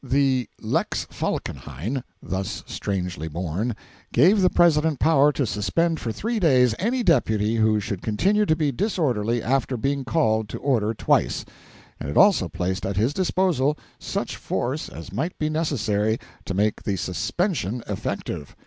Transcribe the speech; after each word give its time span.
The 0.03 0.49
'Lex 0.59 1.05
Falkenhayn,' 1.11 2.01
thus 2.23 2.63
strangely 2.65 3.27
born, 3.27 3.75
gave 4.11 4.41
the 4.41 4.49
President 4.49 4.99
power 4.99 5.31
to 5.33 5.45
suspend 5.45 5.99
for 5.99 6.11
three 6.11 6.39
days 6.39 6.73
any 6.79 7.03
deputy 7.03 7.57
who 7.57 7.79
should 7.79 8.01
continue 8.01 8.47
to 8.47 8.55
be 8.55 8.71
disorderly 8.71 9.43
after 9.43 9.77
being 9.77 10.03
called 10.03 10.49
to 10.49 10.57
order 10.57 10.95
twice, 10.95 11.45
and 11.99 12.09
it 12.09 12.17
also 12.17 12.47
placed 12.49 12.83
at 12.83 12.97
his 12.97 13.13
disposal 13.13 13.77
such 13.99 14.37
force 14.37 14.89
as 14.89 15.13
might 15.13 15.37
be 15.37 15.51
necessary 15.51 16.17
to 16.45 16.55
make 16.55 16.81
the 16.81 16.95
suspension 16.95 17.83
effective. 17.87 18.55